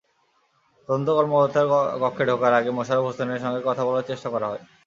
তদন্ত 0.89 1.07
কর্মকর্তার 1.17 1.65
কক্ষে 2.01 2.23
ঢোকার 2.29 2.53
আগে 2.59 2.71
মোশাররফ 2.77 3.05
হোসেনের 3.07 3.43
সঙ্গে 3.43 3.61
কথা 3.67 3.83
বলার 3.87 4.07
চেষ্টা 4.09 4.29
করা 4.33 4.47
হয়। 4.51 4.63